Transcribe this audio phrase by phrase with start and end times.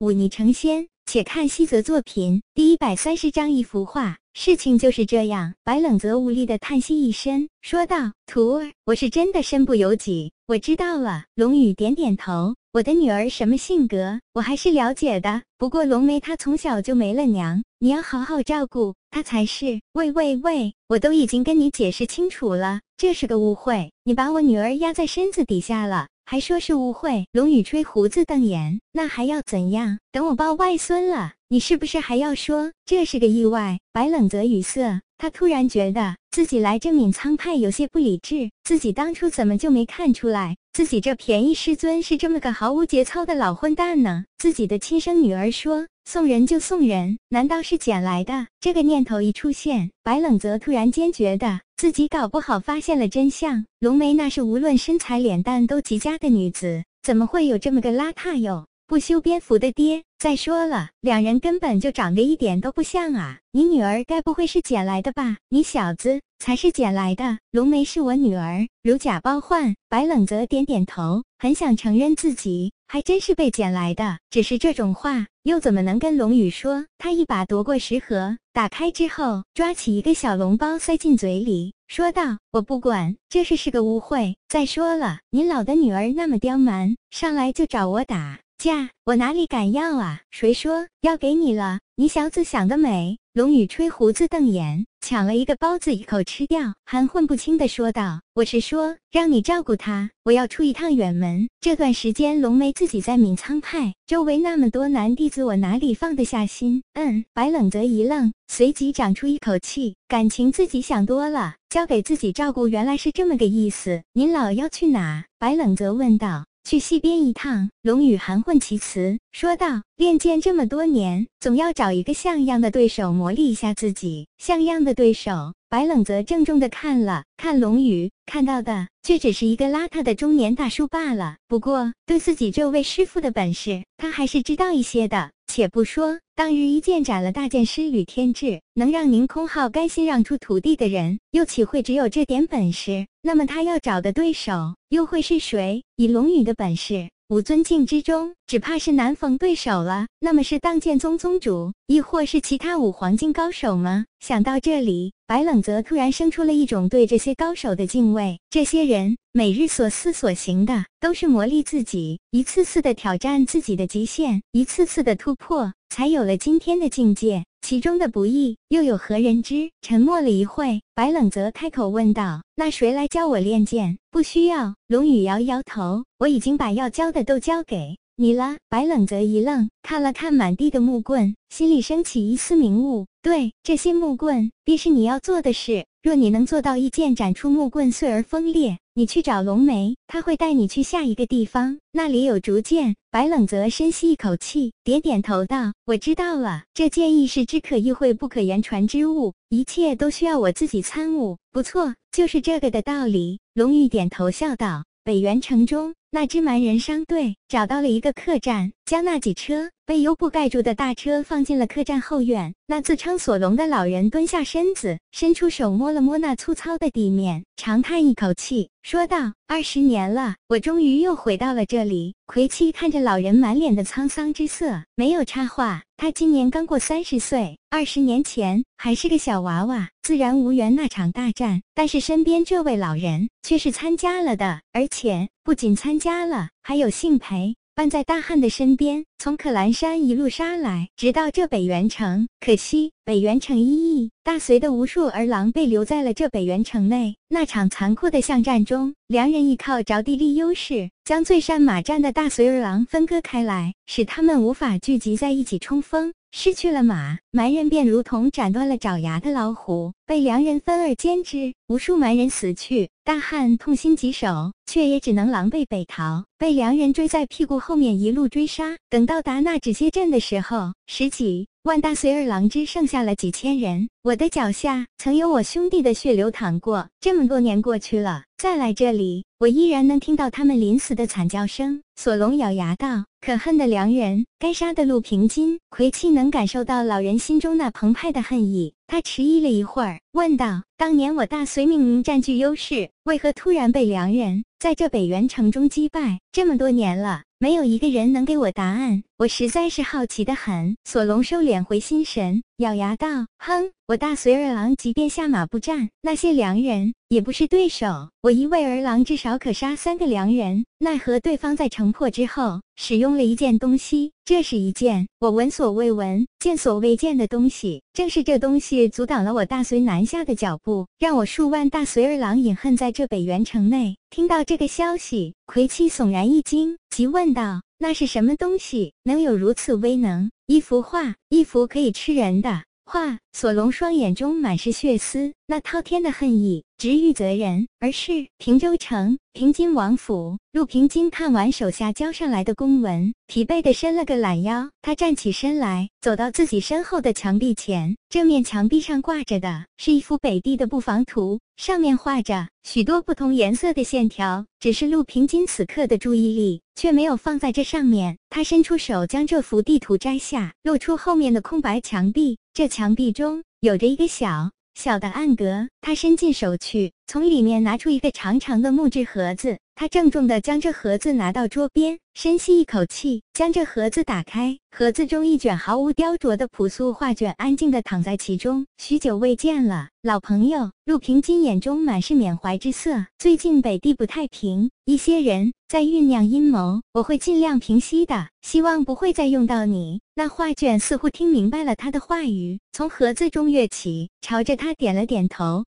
[0.00, 0.88] 忤逆成仙。
[1.04, 4.16] 且看西泽作品第一百三十章一幅画。
[4.32, 5.52] 事情就是这样。
[5.62, 10.32] 白冷泽无力的叹息一声，说道：“徒儿，我是真的身不由己。
[10.46, 12.54] 我知道了。”龙宇点点头。
[12.72, 15.42] 我的女儿什么性格，我还是了解的。
[15.58, 19.80] 不过龙梅她从小就没了娘，你要好好照顾她才是。
[19.92, 23.92] 喂喂喂，我都已经跟你解释清楚了，这是个误会。
[24.04, 27.26] 你把我女儿压在身子底下了，还说是误会？
[27.32, 29.98] 龙宇吹胡子瞪眼，那还要怎样？
[30.12, 33.80] 等我抱外孙了，你是不是还要说这是个意外？
[33.92, 35.00] 白冷泽语塞。
[35.20, 44.24] 他突然觉得自己来这闵仓派有些不理智，自己当初怎么就没看出来，自己这便宜师尊是这么个毫无节操的老混蛋呢？
[44.38, 48.46] 自己的亲生女儿说送人就送人，难道是捡来的？
[48.62, 53.66] 这个念头一出现，白冷泽突然间觉得自己搞不好发现了真相。
[53.78, 60.02] 龙梅那是无论身材脸蛋都极佳的女子，怎么会有这么个邋遢哟不修边幅的爹？
[60.18, 63.38] 再说了，两人根本就长得一点都不像啊！
[63.52, 65.36] 你女儿该不会是捡来的吧？
[65.48, 67.38] 你小子才是捡来的。
[67.52, 69.76] 龙梅是我女儿，如假包换。
[69.88, 74.18] 白冷泽点点头，很想承认自己还真是被捡来的。
[74.28, 76.84] 只是这种话又怎么能跟龙宇说？
[76.98, 84.34] 他一把夺过食盒，打开之后，抓起一个小笼包塞进嘴里，说道：“我不管，这事是个误会。
[84.48, 90.20] 再说了，您老的女儿那么刁蛮，上来就找我打。”嫁我哪里敢要啊？
[90.30, 91.80] 谁说要给你了？
[91.96, 93.16] 你小子想得美！
[93.32, 101.48] 龙宇吹胡子瞪眼，抢了一个包子一口吃掉，含混不清的说道：“我是说让你照顾他，我要出一趟远门。
[101.62, 114.02] 这段时间龙梅自己在闵仓派，周围那么多男弟子，我哪里放得下心？”嗯，白冷泽一愣，随即长出一口气，感情自己想多了，交给自己照顾，原来是这么个意思。
[114.12, 115.24] 您老要去哪？
[115.38, 116.44] 白冷泽问道。
[116.64, 124.28] 去西边一趟，龙宇含混其词说道：“练剑这么多年，总要找一个像样的对手磨砺一下自己。
[124.38, 131.36] 像样的对手。”白冷则郑重的看了看龙宇，看到的却只是一个邋遢的中年大叔罢了。
[131.46, 135.30] 不过，对自己这位师傅的本事，他还是知道一些的。
[135.60, 143.06] 也不说当日一剑斩了大剑师与天志，能让凌空浩甘心让出土地的人，又岂会只有这点本事？
[143.20, 144.52] 那么他要找的对手
[144.88, 145.84] 又会是谁？
[145.96, 147.10] 以龙宇的本事。
[147.30, 150.08] 五尊境之中，只怕是难逢对手了。
[150.18, 154.04] 那么是当剑宗宗主，亦或是其他五黄境高手吗？
[154.18, 158.40] 想到这里，白冷泽突然生出了一种对这些高手的敬畏。
[158.50, 167.44] 这些人每日所思所行的，都是磨砺自己，一次次的挑战自己的极限，一次次的突破，才有了今天的境界。
[167.62, 169.70] 其中的不易，又有何人知？
[169.82, 174.74] 沉默了一会，白冷泽开口问道：“那谁来教我练剑？”不需要。
[174.88, 185.86] 龙宇摇摇头：“我已经把要教的都教给你了。”白冷泽一愣，看了看满地的木棍，心里升起一丝明悟：对，这些木棍，便是你要做的事。
[186.02, 192.96] 若你能做到一剑斩出木棍碎而锋裂，你去找龙梅，他会带你去下一个地方，那里有竹剑。
[193.10, 196.64] 白冷泽深吸一口气，点点头道：“我知道了。
[196.74, 201.38] 这剑意是只可意会不可言传之物，一切都需要我自己参悟。
[201.50, 212.52] 不错，就是这个的道理。”龙玉点头笑道：“北元城中。”那只蛮人商队找到了一个客栈，将那几车被油布盖住的大车放进了客栈后院。
[212.66, 225.82] 那自称索隆的老人蹲下身子，伸出手摸了摸那粗糙的地面，长叹一口气，说道：“二十年了，我终于又回到了这里。”魁七看着老人满脸的沧桑之色，没有插话。
[225.96, 231.62] 他今年刚过三十岁，二十年前还是个小娃娃，自然无缘那场大战。
[231.74, 242.26] 但是身边这位老人却是参加了的，而且不仅参加了，还有幸陪伴在大汉的身边，从可兰山一路杀来，直到这北元城。
[242.40, 244.10] 可惜北元城一役。
[244.24, 247.16] 大隋的无数儿郎被留在了这北原城内。
[247.28, 256.12] 那场残酷的巷战中，两人依靠着地利优势，将最善马战的大隋儿郎分割开来，使他们无法聚集在一起冲锋。
[256.32, 261.52] 失去了马，蛮人便如同斩断了爪牙的老虎，被良人分而歼之。
[261.66, 268.76] 无数蛮人死去，大汉痛心疾首，却也只能狼狈北逃，被良人追在屁股后面一路追杀。
[268.88, 271.48] 等到达那止歇镇的时候，十几。
[271.64, 276.88] 万大随二郎只剩下了几千人，我的脚下曾有我兄弟的血流淌过。
[277.02, 281.82] 这么多年过去了，再来这里，我依然能听到他们临死的惨叫声。
[281.96, 296.20] 索隆咬牙道：“可恨的良人，该杀的陆平金。”魁七能感受到老人心中那澎湃的恨意，他迟疑了一会儿，问道：“当年我大隋明明占据优势，为何突然被良人在这北原城中击败？
[296.32, 299.02] 这么多年了。”没有一个人能给我答案。
[299.20, 300.74] 我实在是好奇的很。
[300.82, 308.08] 索隆收敛回心神，咬牙道：“哼，我大随儿郎即便下马不战，那些良人也不是对手。
[308.22, 317.82] 我一位儿郎至少可杀三个良人，奈何对方在城破之后使用了一件东西，这是一件我闻所未闻、见所未见的东西。
[317.92, 333.18] 正是这东西阻挡了我大隋南下的脚步，让我数万大隋儿郎隐恨在这北原城内。”听到这个消息，魁七悚然一惊，急问道：“那是什么东西，能有如此威能？”一幅画，一幅可以吃人的画。
[333.32, 337.66] 索隆双眼中满是血丝，那滔天的恨意直欲责人。
[337.80, 344.70] 而是平州城平津王府，陆平津看完手下交上来的公文，疲惫的伸了个懒腰。
[344.80, 347.96] 他站起身来，走到自己身后的墙壁前。
[348.08, 354.46] 这面墙壁上挂着的是一幅北地的布防图，上面画着许多不同颜色的线条。
[354.60, 358.18] 只是陆平津此刻的注意力却没有放在这上面。
[358.28, 362.38] 他伸出手将这幅地图摘下，露出后面的空白墙壁。
[362.54, 369.58] 这墙壁中有着一个小小的暗格，他伸进手去，从里面拿出一个长长的木质盒子。
[369.80, 374.58] 他郑重地将这盒子拿到桌边，深吸一口气，将这盒子打开。
[374.70, 378.66] 盒子中一卷毫无雕琢的朴素画卷安静地躺在其中。
[378.76, 380.70] 许久未见了，老朋友。
[380.84, 383.06] 陆平金眼中满是缅怀之色。
[383.16, 390.02] 最近北地不太平，一些人在酝酿阴谋，我会尽量平息的，希望不会再用到你。
[390.14, 395.64] 那画卷似乎听明白了他的话语，从盒子中跃起，朝着他点了点头。